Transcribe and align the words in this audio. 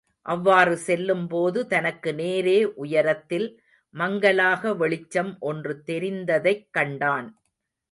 அவ்வாறு 0.25 0.77
செல்லும்போது 0.77 1.67
தனக்கு 1.67 2.11
நேரே 2.13 2.57
உயரத்தில் 2.83 3.47
மங்கலாக 3.95 4.73
வெளிச்சம் 4.73 5.31
ஒன்று 5.41 5.75
தெரிந்ததைக் 5.85 6.67
கண்டான். 6.71 7.29